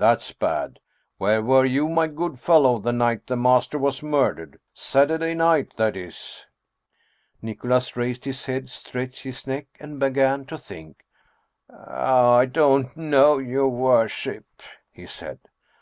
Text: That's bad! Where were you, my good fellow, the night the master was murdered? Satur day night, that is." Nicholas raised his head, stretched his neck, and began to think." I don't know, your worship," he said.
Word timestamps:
That's 0.00 0.32
bad! 0.32 0.80
Where 1.18 1.42
were 1.42 1.66
you, 1.66 1.86
my 1.86 2.06
good 2.06 2.38
fellow, 2.40 2.78
the 2.78 2.90
night 2.90 3.26
the 3.26 3.36
master 3.36 3.76
was 3.78 4.02
murdered? 4.02 4.58
Satur 4.74 5.18
day 5.20 5.34
night, 5.34 5.74
that 5.76 5.94
is." 5.94 6.46
Nicholas 7.42 7.94
raised 7.98 8.24
his 8.24 8.46
head, 8.46 8.70
stretched 8.70 9.24
his 9.24 9.46
neck, 9.46 9.66
and 9.78 10.00
began 10.00 10.46
to 10.46 10.56
think." 10.56 11.04
I 11.70 12.46
don't 12.46 12.96
know, 12.96 13.36
your 13.36 13.68
worship," 13.68 14.46
he 14.90 15.04
said. 15.04 15.38